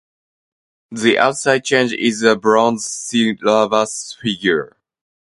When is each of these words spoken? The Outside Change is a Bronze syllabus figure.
The 0.89 1.19
Outside 1.19 1.63
Change 1.63 1.93
is 1.93 2.23
a 2.23 2.35
Bronze 2.35 2.87
syllabus 2.87 4.17
figure. 4.19 4.77